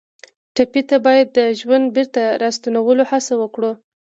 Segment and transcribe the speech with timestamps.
[0.55, 3.71] ټپي ته باید د ژوند بېرته راستنولو هڅه وکړو.